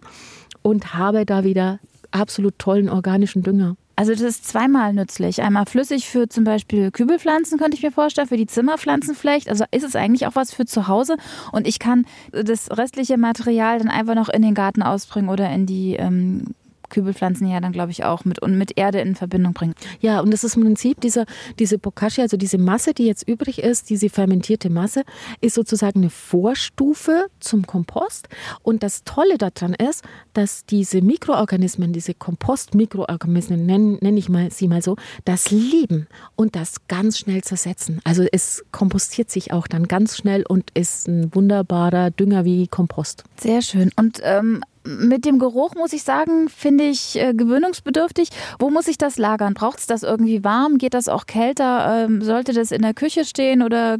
und 0.63 0.95
habe 0.95 1.25
da 1.25 1.45
wieder 1.45 1.79
absolut 2.11 2.59
tollen 2.59 2.89
organischen 2.89 3.43
Dünger. 3.43 3.77
Also 3.99 4.13
das 4.13 4.21
ist 4.21 4.47
zweimal 4.47 4.93
nützlich. 4.93 5.43
Einmal 5.43 5.67
flüssig 5.67 6.09
für 6.09 6.29
zum 6.29 6.45
Beispiel 6.45 6.93
Kübelpflanzen, 6.93 7.59
könnte 7.59 7.77
ich 7.77 7.83
mir 7.83 7.91
vorstellen, 7.91 8.29
für 8.29 8.37
die 8.37 8.47
Zimmerpflanzen 8.47 9.17
vielleicht. 9.17 9.49
Also 9.49 9.65
ist 9.73 9.83
es 9.83 9.97
eigentlich 9.97 10.29
auch 10.29 10.37
was 10.37 10.55
für 10.55 10.67
zu 10.67 10.87
Hause. 10.87 11.17
Und 11.51 11.67
ich 11.67 11.81
kann 11.81 12.07
das 12.31 12.71
restliche 12.71 13.19
Material 13.19 13.79
dann 13.79 13.89
einfach 13.89 14.15
noch 14.15 14.29
in 14.29 14.43
den 14.43 14.55
Garten 14.55 14.83
ausbringen 14.83 15.29
oder 15.29 15.51
in 15.51 15.67
die 15.67 15.97
ähm, 15.97 16.55
Kübelpflanzen 16.89 17.49
ja 17.49 17.61
dann, 17.61 17.73
glaube 17.73 17.91
ich, 17.91 18.05
auch 18.05 18.25
mit, 18.25 18.39
und 18.41 18.57
mit 18.57 18.79
Erde 18.79 19.01
in 19.01 19.15
Verbindung 19.15 19.53
bringen. 19.53 19.75
Ja, 20.01 20.21
und 20.21 20.33
das 20.33 20.45
ist 20.45 20.57
im 20.57 20.63
Prinzip 20.63 21.01
dieser, 21.01 21.27
diese 21.59 21.79
Bokashi, 21.79 22.21
also 22.21 22.37
diese 22.37 22.59
Masse, 22.59 22.95
die 22.95 23.07
jetzt 23.07 23.27
übrig 23.29 23.63
ist, 23.63 23.91
diese 23.91 24.09
fermentierte 24.09 24.71
Masse, 24.71 25.05
ist 25.41 25.55
sozusagen 25.55 26.01
eine 26.01 26.11
Vorstufe 26.11 27.27
zum 27.41 27.67
Kompost. 27.67 28.29
Und 28.63 28.83
das 28.83 29.05
Tolle 29.05 29.39
daran 29.39 29.75
ist, 29.75 30.05
dass 30.33 30.65
diese 30.65 31.03
Mikroorganismen, 31.03 31.93
diese 31.93 32.15
Kompost-Mikroorganismen, 32.15 33.65
nenne 33.67 33.99
nenn 34.01 34.17
ich 34.17 34.29
mal, 34.29 34.51
sie 34.51 34.69
mal 34.69 34.83
so, 34.83 34.97
das 35.25 35.51
lieben 35.51 36.07
und 36.37 36.57
das 36.57 36.87
ganz 36.89 37.19
schnell 37.19 37.43
zersetzen. 37.43 38.01
Also 38.05 38.25
es 38.31 38.65
kompostiert 38.73 39.31
sich 39.31 39.53
auch 39.53 39.67
dann 39.67 39.89
ganz 39.89 40.17
schnell 40.17 40.45
und 40.47 40.71
ist 40.75 41.09
ein 41.09 41.35
wunderbarer 41.35 42.11
Dünger 42.11 42.45
wie 42.45 42.69
Kompost. 42.69 43.25
Sehr 43.37 43.63
schön. 43.63 43.91
Und 43.97 44.21
ähm, 44.23 44.63
mit 44.89 45.25
dem 45.25 45.39
Geruch 45.39 45.75
muss 45.75 45.93
ich 45.93 46.03
sagen, 46.03 46.49
finde 46.49 46.85
ich 46.85 47.17
äh, 47.17 47.35
gewöhnungsbedürftig. 47.35 48.31
Wo 48.59 48.71
muss 48.71 48.89
ich 48.89 48.97
das 48.97 49.19
lagern? 49.19 49.55
Braucht 49.55 49.79
es 49.79 49.87
das 49.87 50.03
irgendwie 50.03 50.45
warm? 50.45 50.79
Geht 50.79 50.95
das 50.95 51.09
auch 51.09 51.27
kälter? 51.27 52.05
Ähm, 52.05 52.23
sollte 52.23 52.53
das 52.53 52.71
in 52.71 52.83
der 52.83 52.95
Küche 52.95 53.25
stehen 53.25 53.63
oder 53.63 53.99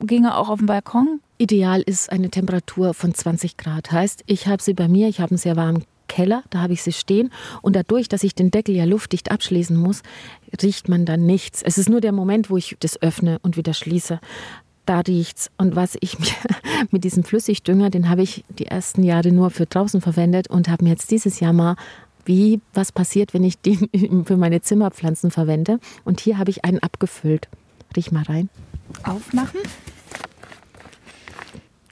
ginge 0.00 0.36
auch 0.36 0.48
auf 0.48 0.58
dem 0.58 0.66
Balkon? 0.66 1.20
Ideal 1.38 1.82
ist 1.82 2.10
eine 2.10 2.30
Temperatur 2.30 2.94
von 2.94 3.14
20 3.14 3.56
Grad. 3.56 3.92
Heißt, 3.92 4.22
ich 4.26 4.46
habe 4.46 4.62
sie 4.62 4.74
bei 4.74 4.88
mir, 4.88 5.08
ich 5.08 5.20
habe 5.20 5.32
einen 5.32 5.38
sehr 5.38 5.56
warmen 5.56 5.84
Keller, 6.10 6.42
da 6.50 6.60
habe 6.60 6.72
ich 6.72 6.82
sie 6.82 6.92
stehen. 6.92 7.30
Und 7.62 7.76
dadurch, 7.76 8.08
dass 8.08 8.24
ich 8.24 8.34
den 8.34 8.50
Deckel 8.50 8.74
ja 8.74 8.84
luftdicht 8.84 9.30
abschließen 9.30 9.76
muss, 9.76 10.02
riecht 10.60 10.88
man 10.88 11.04
dann 11.06 11.24
nichts. 11.24 11.62
Es 11.62 11.78
ist 11.78 11.88
nur 11.88 12.00
der 12.00 12.12
Moment, 12.12 12.50
wo 12.50 12.56
ich 12.56 12.76
das 12.80 13.00
öffne 13.00 13.38
und 13.42 13.56
wieder 13.56 13.74
schließe 13.74 14.20
da 14.86 15.00
riecht's. 15.00 15.50
Und 15.56 15.76
was 15.76 15.96
ich 16.00 16.18
mir 16.18 16.26
mit 16.90 17.04
diesem 17.04 17.24
Flüssigdünger, 17.24 17.90
den 17.90 18.08
habe 18.08 18.22
ich 18.22 18.44
die 18.48 18.66
ersten 18.66 19.02
Jahre 19.02 19.32
nur 19.32 19.50
für 19.50 19.66
draußen 19.66 20.00
verwendet 20.00 20.48
und 20.48 20.68
habe 20.68 20.84
mir 20.84 20.90
jetzt 20.90 21.10
dieses 21.10 21.40
Jahr 21.40 21.52
mal 21.52 21.76
wie 22.24 22.60
was 22.74 22.92
passiert, 22.92 23.34
wenn 23.34 23.44
ich 23.44 23.58
den 23.58 23.88
für 24.26 24.36
meine 24.36 24.60
Zimmerpflanzen 24.60 25.30
verwende. 25.30 25.80
Und 26.04 26.20
hier 26.20 26.38
habe 26.38 26.50
ich 26.50 26.64
einen 26.64 26.78
abgefüllt. 26.80 27.48
Riech 27.96 28.12
mal 28.12 28.22
rein. 28.24 28.48
Aufmachen. 29.04 29.60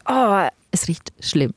Oh, 0.08 0.48
es 0.70 0.88
riecht 0.88 1.12
schlimm. 1.20 1.52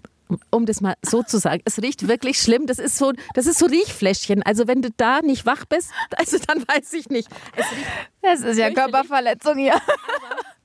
um 0.49 0.65
das 0.65 0.81
mal 0.81 0.95
so 1.01 1.23
zu 1.23 1.39
sagen. 1.39 1.61
Es 1.65 1.81
riecht 1.81 2.07
wirklich 2.07 2.37
schlimm. 2.41 2.65
Das 2.65 2.79
ist 2.79 2.97
so, 2.97 3.11
das 3.33 3.45
ist 3.47 3.59
so 3.59 3.65
Riechfläschchen. 3.65 4.43
Also 4.43 4.67
wenn 4.67 4.81
du 4.81 4.89
da 4.95 5.21
nicht 5.21 5.45
wach 5.45 5.65
bist, 5.65 5.91
also 6.17 6.37
dann 6.47 6.63
weiß 6.67 6.93
ich 6.93 7.09
nicht. 7.09 7.29
das 8.21 8.41
ist 8.41 8.57
ja 8.57 8.71
Körperverletzung 8.71 9.57
hier. 9.57 9.79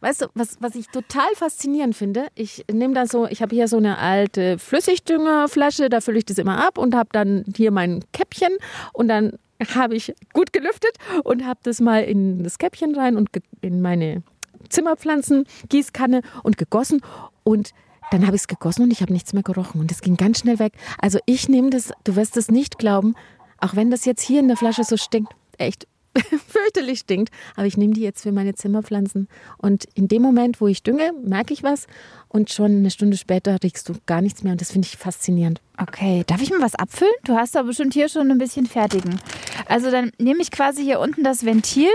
Weißt 0.06 0.22
du, 0.22 0.26
was, 0.34 0.56
was 0.60 0.76
ich 0.76 0.86
total 0.86 1.26
faszinierend 1.34 1.96
finde? 1.96 2.28
Ich 2.36 2.64
nehme 2.72 2.94
da 2.94 3.08
so, 3.08 3.26
ich 3.26 3.42
habe 3.42 3.56
hier 3.56 3.66
so 3.66 3.78
eine 3.78 3.98
alte 3.98 4.56
Flüssigdüngerflasche, 4.56 5.88
da 5.88 6.00
fülle 6.00 6.18
ich 6.18 6.24
das 6.24 6.38
immer 6.38 6.64
ab 6.64 6.78
und 6.78 6.94
habe 6.94 7.08
dann 7.10 7.44
hier 7.56 7.72
mein 7.72 8.04
Käppchen 8.12 8.56
und 8.92 9.08
dann 9.08 9.32
habe 9.74 9.96
ich 9.96 10.14
gut 10.32 10.52
gelüftet 10.52 10.92
und 11.24 11.44
habe 11.44 11.58
das 11.64 11.80
mal 11.80 12.04
in 12.04 12.44
das 12.44 12.58
Käppchen 12.58 12.94
rein 12.94 13.16
und 13.16 13.30
in 13.62 13.82
meine 13.82 14.22
Zimmerpflanzen, 14.68 15.44
Gießkanne 15.70 16.20
und 16.44 16.56
gegossen 16.56 17.00
und 17.42 17.70
dann 18.12 18.28
habe 18.28 18.36
ich 18.36 18.42
es 18.42 18.46
gegossen 18.46 18.82
und 18.82 18.92
ich 18.92 19.02
habe 19.02 19.12
nichts 19.12 19.32
mehr 19.32 19.42
gerochen 19.42 19.80
und 19.80 19.90
es 19.90 20.02
ging 20.02 20.16
ganz 20.16 20.38
schnell 20.38 20.60
weg. 20.60 20.74
Also 21.00 21.18
ich 21.26 21.48
nehme 21.48 21.70
das, 21.70 21.90
du 22.04 22.14
wirst 22.14 22.36
es 22.36 22.48
nicht 22.48 22.78
glauben, 22.78 23.16
auch 23.58 23.74
wenn 23.74 23.90
das 23.90 24.04
jetzt 24.04 24.22
hier 24.22 24.38
in 24.38 24.46
der 24.46 24.56
Flasche 24.56 24.84
so 24.84 24.96
stinkt, 24.96 25.32
echt 25.58 25.88
fürchterlich 26.48 27.00
stinkt, 27.00 27.32
aber 27.56 27.66
ich 27.66 27.76
nehme 27.76 27.94
die 27.94 28.02
jetzt 28.02 28.22
für 28.22 28.32
meine 28.32 28.54
Zimmerpflanzen 28.54 29.28
und 29.58 29.84
in 29.94 30.08
dem 30.08 30.22
Moment, 30.22 30.60
wo 30.60 30.68
ich 30.68 30.82
dünge, 30.82 31.12
merke 31.24 31.52
ich 31.52 31.62
was 31.62 31.86
und 32.28 32.50
schon 32.50 32.76
eine 32.76 32.90
Stunde 32.90 33.16
später 33.16 33.56
riechst 33.62 33.88
du 33.88 33.94
gar 34.06 34.20
nichts 34.20 34.42
mehr 34.42 34.52
und 34.52 34.60
das 34.60 34.72
finde 34.72 34.86
ich 34.86 34.96
faszinierend. 34.96 35.60
Okay, 35.78 36.24
darf 36.26 36.42
ich 36.42 36.50
mir 36.50 36.60
was 36.60 36.74
abfüllen? 36.74 37.12
Du 37.24 37.34
hast 37.34 37.54
da 37.54 37.62
bestimmt 37.62 37.94
hier 37.94 38.08
schon 38.08 38.30
ein 38.30 38.38
bisschen 38.38 38.66
fertigen. 38.66 39.20
Also 39.66 39.90
dann 39.90 40.12
nehme 40.18 40.42
ich 40.42 40.50
quasi 40.50 40.82
hier 40.82 41.00
unten 41.00 41.24
das 41.24 41.44
Ventil, 41.44 41.90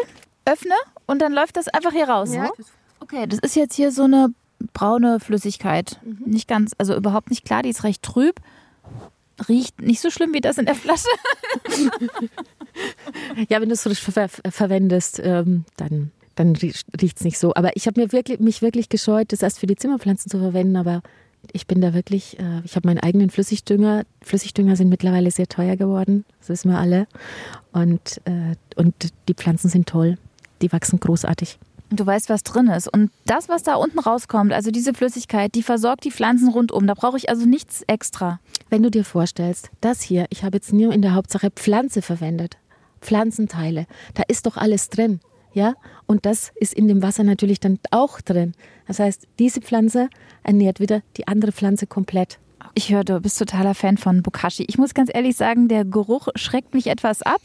öffne 0.45 0.75
und 1.05 1.21
dann 1.21 1.33
läuft 1.33 1.57
das 1.57 1.67
einfach 1.67 1.91
hier 1.91 2.09
raus. 2.09 2.33
Ja. 2.33 2.49
Okay, 2.99 3.25
das 3.27 3.39
ist 3.39 3.55
jetzt 3.55 3.75
hier 3.75 3.91
so 3.91 4.03
eine 4.03 4.33
braune 4.73 5.19
Flüssigkeit. 5.19 5.99
Mhm. 6.03 6.23
Nicht 6.25 6.47
ganz, 6.47 6.73
also 6.77 6.95
überhaupt 6.95 7.29
nicht 7.29 7.45
klar, 7.45 7.63
die 7.63 7.69
ist 7.69 7.83
recht 7.83 8.03
trüb. 8.03 8.39
Riecht 9.47 9.81
nicht 9.81 10.01
so 10.01 10.11
schlimm 10.11 10.33
wie 10.33 10.41
das 10.41 10.57
in 10.57 10.65
der 10.65 10.75
Flasche. 10.75 11.07
ja, 13.49 13.61
wenn 13.61 13.69
du 13.69 13.73
es 13.73 13.83
frisch 13.83 14.01
ver 14.01 14.29
verwendest, 14.29 15.19
ähm, 15.23 15.65
dann, 15.77 16.11
dann 16.35 16.55
riecht 16.55 17.17
es 17.17 17.23
nicht 17.23 17.37
so. 17.37 17.53
Aber 17.55 17.75
ich 17.75 17.87
habe 17.87 17.99
mir 17.99 18.11
wirklich, 18.11 18.39
mich 18.39 18.61
wirklich 18.61 18.89
gescheut, 18.89 19.31
das 19.31 19.41
erst 19.41 19.59
für 19.59 19.67
die 19.67 19.75
Zimmerpflanzen 19.75 20.29
zu 20.29 20.39
verwenden, 20.39 20.75
aber 20.75 21.01
ich 21.53 21.67
bin 21.67 21.81
da 21.81 21.93
wirklich, 21.93 22.39
äh, 22.39 22.61
ich 22.63 22.75
habe 22.75 22.87
meinen 22.87 22.99
eigenen 22.99 23.29
Flüssigdünger. 23.29 24.03
Flüssigdünger 24.21 24.75
sind 24.75 24.89
mittlerweile 24.89 25.31
sehr 25.31 25.47
teuer 25.47 25.75
geworden, 25.75 26.25
das 26.39 26.49
wissen 26.49 26.71
wir 26.71 26.77
alle. 26.77 27.07
Und, 27.71 28.21
äh, 28.25 28.55
und 28.75 28.93
die 29.27 29.33
Pflanzen 29.33 29.69
sind 29.69 29.87
toll, 29.87 30.17
die 30.61 30.71
wachsen 30.71 30.99
großartig. 30.99 31.57
Du 31.93 32.05
weißt, 32.05 32.29
was 32.29 32.43
drin 32.43 32.67
ist. 32.67 32.87
Und 32.87 33.11
das, 33.25 33.49
was 33.49 33.63
da 33.63 33.75
unten 33.75 33.99
rauskommt, 33.99 34.53
also 34.53 34.71
diese 34.71 34.93
Flüssigkeit, 34.93 35.53
die 35.55 35.63
versorgt 35.63 36.05
die 36.05 36.11
Pflanzen 36.11 36.47
rundum. 36.47 36.87
Da 36.87 36.93
brauche 36.93 37.17
ich 37.17 37.27
also 37.27 37.45
nichts 37.45 37.83
extra. 37.85 38.39
Wenn 38.69 38.81
du 38.81 38.89
dir 38.89 39.03
vorstellst, 39.03 39.71
das 39.81 40.01
hier, 40.01 40.25
ich 40.29 40.45
habe 40.45 40.55
jetzt 40.55 40.71
nur 40.71 40.93
in 40.93 41.01
der 41.01 41.15
Hauptsache 41.15 41.51
Pflanze 41.51 42.01
verwendet. 42.01 42.57
Pflanzenteile. 43.01 43.87
Da 44.13 44.23
ist 44.27 44.45
doch 44.45 44.57
alles 44.57 44.89
drin. 44.89 45.19
Ja? 45.53 45.75
Und 46.05 46.25
das 46.25 46.51
ist 46.55 46.73
in 46.73 46.87
dem 46.87 47.01
Wasser 47.01 47.23
natürlich 47.23 47.59
dann 47.59 47.79
auch 47.91 48.21
drin. 48.21 48.53
Das 48.87 48.99
heißt, 48.99 49.27
diese 49.39 49.61
Pflanze 49.61 50.09
ernährt 50.43 50.79
wieder 50.79 51.01
die 51.17 51.27
andere 51.27 51.51
Pflanze 51.51 51.87
komplett. 51.87 52.39
Ich 52.73 52.91
höre, 52.91 53.03
du 53.03 53.19
bist 53.19 53.39
totaler 53.39 53.75
Fan 53.75 53.97
von 53.97 54.21
Bokashi. 54.21 54.63
Ich 54.67 54.77
muss 54.77 54.93
ganz 54.93 55.09
ehrlich 55.13 55.35
sagen, 55.35 55.67
der 55.67 55.83
Geruch 55.83 56.29
schreckt 56.35 56.73
mich 56.73 56.87
etwas 56.87 57.21
ab. 57.21 57.41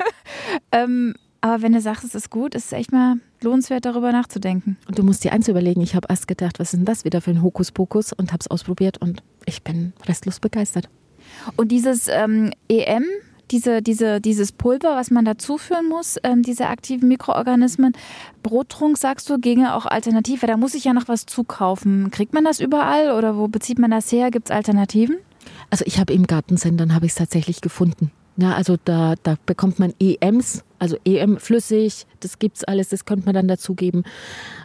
ähm, 0.72 1.14
aber 1.40 1.62
wenn 1.62 1.72
du 1.72 1.80
sagst, 1.80 2.04
es 2.04 2.14
ist 2.14 2.30
gut, 2.30 2.54
ist 2.54 2.66
es 2.66 2.72
echt 2.72 2.92
mal 2.92 3.16
lohnenswert, 3.40 3.84
darüber 3.84 4.12
nachzudenken. 4.12 4.76
Und 4.86 4.98
du 4.98 5.02
musst 5.02 5.24
dir 5.24 5.32
eins 5.32 5.48
überlegen. 5.48 5.80
Ich 5.80 5.94
habe 5.94 6.06
erst 6.08 6.28
gedacht, 6.28 6.60
was 6.60 6.72
ist 6.72 6.78
denn 6.78 6.84
das 6.84 7.04
wieder 7.04 7.20
für 7.20 7.30
ein 7.30 7.42
Hokuspokus 7.42 8.12
und 8.12 8.32
habe 8.32 8.40
es 8.40 8.48
ausprobiert 8.48 8.98
und 8.98 9.22
ich 9.44 9.62
bin 9.62 9.92
restlos 10.06 10.38
begeistert. 10.38 10.88
Und 11.56 11.72
dieses 11.72 12.08
ähm, 12.08 12.52
EM, 12.68 13.04
diese, 13.52 13.82
diese, 13.82 14.20
dieses 14.20 14.50
Pulver, 14.50 14.96
was 14.96 15.10
man 15.10 15.24
dazuführen 15.24 15.88
muss, 15.88 16.16
ähm, 16.24 16.42
diese 16.42 16.66
aktiven 16.68 17.08
Mikroorganismen, 17.08 17.92
Brottrunk, 18.42 18.98
sagst 18.98 19.28
du, 19.30 19.38
ginge 19.38 19.74
auch 19.74 19.86
alternativ. 19.86 20.40
Da 20.40 20.56
muss 20.56 20.74
ich 20.74 20.84
ja 20.84 20.94
noch 20.94 21.08
was 21.08 21.26
zukaufen. 21.26 22.10
Kriegt 22.10 22.32
man 22.32 22.44
das 22.44 22.58
überall 22.58 23.12
oder 23.12 23.36
wo 23.36 23.48
bezieht 23.48 23.78
man 23.78 23.90
das 23.90 24.10
her? 24.10 24.30
Gibt 24.30 24.48
es 24.48 24.50
Alternativen? 24.50 25.18
Also 25.70 25.84
ich 25.86 25.98
habe 26.00 26.12
im 26.12 26.26
Gartencentern 26.26 26.94
habe 26.94 27.06
ich 27.06 27.12
es 27.12 27.16
tatsächlich 27.16 27.60
gefunden. 27.60 28.10
Ja, 28.36 28.54
also 28.54 28.76
da, 28.82 29.14
da 29.22 29.36
bekommt 29.44 29.78
man 29.78 29.92
EMs, 30.00 30.64
also 30.78 30.96
EM 31.04 31.36
flüssig, 31.36 32.06
das 32.20 32.38
gibt's 32.38 32.64
alles, 32.64 32.88
das 32.88 33.04
könnte 33.04 33.26
man 33.26 33.34
dann 33.34 33.46
dazugeben. 33.46 34.04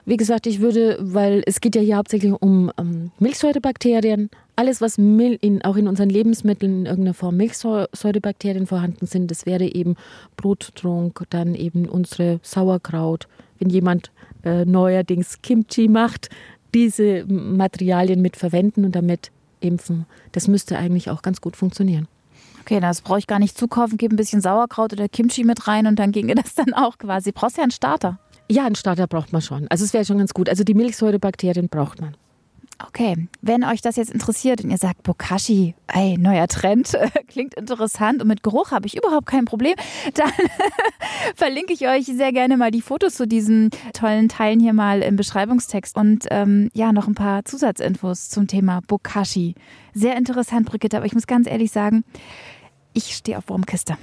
Wie 0.06 0.16
gesagt, 0.16 0.48
ich 0.48 0.62
würde, 0.62 0.98
weil 1.02 1.44
es 1.46 1.60
geht 1.60 1.76
ja 1.76 1.82
hier 1.82 1.98
hauptsächlich 1.98 2.32
um 2.42 2.72
ähm, 2.80 3.12
Milchsäurebakterien, 3.20 4.30
alles 4.56 4.80
was 4.80 4.98
Mil 4.98 5.38
in, 5.42 5.64
auch 5.64 5.76
in 5.76 5.90
unseren 5.90 6.10
Lebensmitteln 6.10 6.80
in 6.80 6.86
irgendeiner 6.86 7.14
Form 7.14 7.36
Milchsäurebakterien 7.36 8.68
vorhanden 8.68 9.06
sind, 9.06 9.30
das 9.32 9.46
wäre 9.46 9.66
eben 9.66 9.96
Brottrunk, 10.38 11.26
dann 11.30 11.54
eben 11.54 11.90
unsere 11.90 12.40
Sauerkraut. 12.44 13.28
Wenn 13.60 13.70
jemand 13.70 14.12
äh, 14.44 14.64
neuerdings 14.64 15.42
Kimchi 15.42 15.90
macht, 15.90 16.30
diese 16.74 17.26
Materialien 17.26 18.22
mit 18.22 18.38
verwenden 18.38 18.86
und 18.86 18.96
damit 18.96 19.32
impfen, 19.60 20.06
das 20.32 20.48
müsste 20.48 20.78
eigentlich 20.78 21.10
auch 21.10 21.22
ganz 21.22 21.42
gut 21.42 21.58
funktionieren. 21.58 22.08
Okay, 22.68 22.82
das 22.82 23.00
brauche 23.00 23.20
ich 23.20 23.28
gar 23.28 23.40
nicht 23.40 23.58
zukaufen. 23.58 23.98
Gebe 23.98 24.14
ein 24.14 24.18
bisschen 24.18 24.42
Sauerkraut 24.42 24.92
oder 24.92 25.08
Kimchi 25.08 25.46
mit 25.46 25.70
rein 25.70 25.88
und 25.88 25.98
dann 26.00 26.12
ginge 26.12 26.36
das 26.44 26.54
dann 26.54 26.74
auch 26.74 26.98
quasi. 26.98 27.32
Brauchst 27.32 27.56
ja 27.56 27.64
einen 27.64 27.72
Starter. 27.72 28.20
Ja, 28.52 28.66
einen 28.66 28.76
Starter 28.76 29.08
braucht 29.08 29.32
man 29.32 29.42
schon. 29.42 29.70
Also 29.70 29.86
es 29.86 29.94
wäre 29.94 30.04
schon 30.04 30.18
ganz 30.18 30.34
gut. 30.34 30.50
Also 30.50 30.66
die 30.66 30.74
Milchsäurebakterien 30.74 31.70
braucht 31.70 32.02
man. 32.02 32.18
Okay, 32.86 33.28
wenn 33.42 33.64
euch 33.64 33.82
das 33.82 33.96
jetzt 33.96 34.12
interessiert 34.12 34.64
und 34.64 34.70
ihr 34.70 34.78
sagt, 34.78 35.02
Bokashi, 35.02 35.74
ey, 35.88 36.18
neuer 36.18 36.48
Trend, 36.48 36.96
klingt 37.28 37.56
interessant 37.56 38.22
und 38.22 38.28
mit 38.28 38.44
Geruch 38.44 38.72
habe 38.72 38.86
ich 38.86 38.96
überhaupt 38.98 39.26
kein 39.26 39.46
Problem, 39.46 39.74
dann 40.14 40.32
verlinke 41.36 41.74
ich 41.74 41.88
euch 41.88 42.06
sehr 42.06 42.32
gerne 42.32 42.56
mal 42.56 42.70
die 42.70 42.82
Fotos 42.82 43.16
zu 43.16 43.28
diesen 43.28 43.72
tollen 43.94 44.30
Teilen 44.30 44.60
hier 44.60 44.74
mal 44.74 45.02
im 45.02 45.16
Beschreibungstext 45.16 45.96
und 45.96 46.26
ähm, 46.30 46.70
ja, 46.74 46.92
noch 46.92 47.08
ein 47.08 47.16
paar 47.16 47.46
Zusatzinfos 47.46 48.30
zum 48.30 48.46
Thema 48.46 48.82
Bokashi. 48.86 49.56
Sehr 49.94 50.16
interessant, 50.16 50.68
Brigitte, 50.68 50.98
aber 50.98 51.08
ich 51.08 51.14
muss 51.16 51.26
ganz 51.26 51.48
ehrlich 51.48 51.72
sagen, 51.72 52.04
ich 52.98 53.16
stehe 53.16 53.38
auf 53.38 53.48
Wurmkiste. 53.48 53.96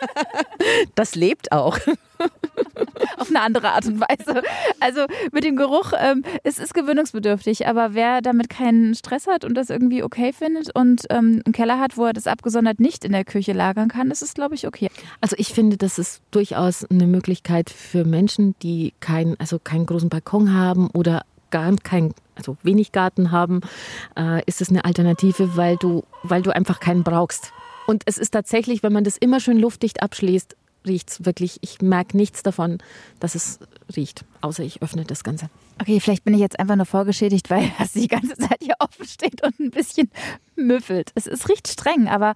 das 0.96 1.14
lebt 1.14 1.52
auch. 1.52 1.78
auf 3.18 3.28
eine 3.28 3.40
andere 3.40 3.70
Art 3.70 3.86
und 3.86 4.00
Weise. 4.00 4.42
Also 4.80 5.06
mit 5.30 5.44
dem 5.44 5.54
Geruch, 5.54 5.92
ähm, 5.96 6.24
es 6.42 6.58
ist 6.58 6.74
gewöhnungsbedürftig, 6.74 7.68
aber 7.68 7.94
wer 7.94 8.20
damit 8.20 8.50
keinen 8.50 8.96
Stress 8.96 9.28
hat 9.28 9.44
und 9.44 9.54
das 9.54 9.70
irgendwie 9.70 10.02
okay 10.02 10.32
findet 10.32 10.74
und 10.74 11.04
ähm, 11.10 11.40
einen 11.44 11.52
Keller 11.52 11.78
hat, 11.78 11.96
wo 11.96 12.04
er 12.04 12.12
das 12.12 12.26
abgesondert 12.26 12.80
nicht 12.80 13.04
in 13.04 13.12
der 13.12 13.24
Küche 13.24 13.52
lagern 13.52 13.88
kann, 13.88 14.10
ist 14.10 14.22
es, 14.22 14.34
glaube 14.34 14.56
ich, 14.56 14.66
okay. 14.66 14.90
Also 15.20 15.36
ich 15.38 15.54
finde, 15.54 15.76
das 15.76 15.98
ist 15.98 16.20
durchaus 16.32 16.84
eine 16.84 17.06
Möglichkeit 17.06 17.70
für 17.70 18.04
Menschen, 18.04 18.56
die 18.60 18.92
kein, 18.98 19.38
also 19.38 19.60
keinen 19.60 19.86
großen 19.86 20.08
Balkon 20.08 20.52
haben 20.52 20.90
oder 20.90 21.22
gar 21.50 21.74
kein, 21.76 22.12
also 22.34 22.56
wenig 22.64 22.90
Garten 22.90 23.30
haben, 23.30 23.60
äh, 24.16 24.42
ist 24.46 24.60
es 24.60 24.68
eine 24.68 24.84
Alternative, 24.84 25.56
weil 25.56 25.76
du, 25.76 26.02
weil 26.24 26.42
du 26.42 26.50
einfach 26.50 26.80
keinen 26.80 27.04
brauchst. 27.04 27.52
Und 27.90 28.04
es 28.06 28.18
ist 28.18 28.30
tatsächlich, 28.30 28.84
wenn 28.84 28.92
man 28.92 29.02
das 29.02 29.16
immer 29.16 29.40
schön 29.40 29.58
luftdicht 29.58 30.00
abschließt, 30.00 30.56
riecht 30.86 31.10
es 31.10 31.24
wirklich. 31.24 31.58
Ich 31.60 31.82
merke 31.82 32.16
nichts 32.16 32.44
davon, 32.44 32.78
dass 33.18 33.34
es 33.34 33.58
riecht, 33.96 34.24
außer 34.42 34.62
ich 34.62 34.80
öffne 34.80 35.04
das 35.04 35.24
Ganze. 35.24 35.50
Okay, 35.80 35.98
vielleicht 35.98 36.22
bin 36.22 36.34
ich 36.34 36.40
jetzt 36.40 36.60
einfach 36.60 36.76
nur 36.76 36.86
vorgeschädigt, 36.86 37.50
weil 37.50 37.68
das 37.80 37.94
die 37.94 38.06
ganze 38.06 38.36
Zeit 38.36 38.58
hier 38.62 38.76
offen 38.78 39.06
steht 39.06 39.42
und 39.42 39.58
ein 39.58 39.72
bisschen 39.72 40.08
müffelt. 40.54 41.10
Es, 41.16 41.26
es 41.26 41.48
riecht 41.48 41.66
streng, 41.66 42.06
aber 42.06 42.34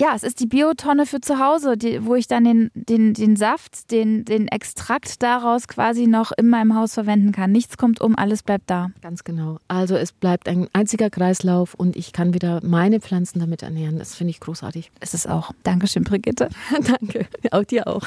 ja, 0.00 0.14
es 0.16 0.22
ist 0.22 0.40
die 0.40 0.46
Biotonne 0.46 1.04
für 1.04 1.20
zu 1.20 1.38
Hause, 1.38 1.76
die, 1.76 2.06
wo 2.06 2.14
ich 2.14 2.26
dann 2.26 2.44
den, 2.44 2.70
den, 2.72 3.12
den 3.12 3.36
Saft, 3.36 3.90
den, 3.90 4.24
den 4.24 4.48
Extrakt 4.48 5.22
daraus 5.22 5.68
quasi 5.68 6.06
noch 6.06 6.32
in 6.32 6.48
meinem 6.48 6.74
Haus 6.74 6.94
verwenden 6.94 7.32
kann. 7.32 7.52
Nichts 7.52 7.76
kommt 7.76 8.00
um, 8.00 8.16
alles 8.16 8.42
bleibt 8.42 8.70
da. 8.70 8.92
Ganz 9.02 9.24
genau. 9.24 9.58
Also 9.68 9.96
es 9.96 10.12
bleibt 10.12 10.48
ein 10.48 10.68
einziger 10.72 11.10
Kreislauf 11.10 11.74
und 11.74 11.96
ich 11.96 12.14
kann 12.14 12.32
wieder 12.32 12.60
meine 12.64 13.00
Pflanzen 13.00 13.40
damit 13.40 13.62
ernähren. 13.62 13.98
Das 13.98 14.14
finde 14.14 14.30
ich 14.30 14.40
großartig. 14.40 14.90
Es 15.00 15.12
ist 15.12 15.28
auch. 15.28 15.52
Dankeschön, 15.64 16.04
Brigitte. 16.04 16.48
Danke. 16.70 17.26
Auch 17.50 17.64
dir 17.64 17.86
auch. 17.86 18.06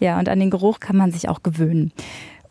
ja, 0.00 0.18
und 0.18 0.30
an 0.30 0.40
den 0.40 0.50
Geruch 0.50 0.80
kann 0.80 0.96
man 0.96 1.12
sich 1.12 1.28
auch 1.28 1.42
gewöhnen. 1.42 1.92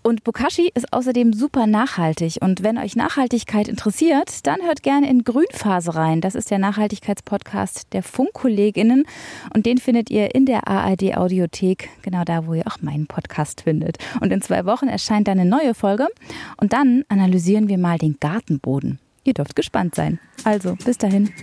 Und 0.05 0.23
Bokashi 0.23 0.69
ist 0.75 0.93
außerdem 0.93 1.33
super 1.33 1.65
nachhaltig. 1.65 2.37
Und 2.39 2.61
wenn 2.61 2.77
euch 2.77 2.95
Nachhaltigkeit 2.95 3.67
interessiert, 3.67 4.45
dann 4.45 4.61
hört 4.61 4.83
gerne 4.83 5.09
in 5.09 5.23
Grünphase 5.23 5.95
rein. 5.95 6.21
Das 6.21 6.35
ist 6.35 6.51
der 6.51 6.59
Nachhaltigkeitspodcast 6.59 7.91
der 7.91 8.03
Funkkolleginnen. 8.03 9.07
Und 9.55 9.65
den 9.65 9.79
findet 9.79 10.11
ihr 10.11 10.35
in 10.35 10.45
der 10.45 10.67
ARD 10.67 11.17
Audiothek, 11.17 11.89
genau 12.03 12.23
da, 12.23 12.45
wo 12.45 12.53
ihr 12.53 12.67
auch 12.67 12.83
meinen 12.83 13.07
Podcast 13.07 13.61
findet. 13.61 13.97
Und 14.21 14.31
in 14.31 14.43
zwei 14.43 14.63
Wochen 14.65 14.87
erscheint 14.87 15.27
dann 15.27 15.39
eine 15.39 15.49
neue 15.49 15.73
Folge. 15.73 16.07
Und 16.57 16.73
dann 16.73 17.03
analysieren 17.09 17.67
wir 17.67 17.79
mal 17.79 17.97
den 17.97 18.17
Gartenboden. 18.19 18.99
Ihr 19.23 19.33
dürft 19.33 19.55
gespannt 19.55 19.95
sein. 19.95 20.19
Also, 20.43 20.75
bis 20.85 20.99
dahin. 20.99 21.33